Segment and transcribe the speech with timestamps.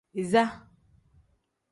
[0.21, 0.45] Iza.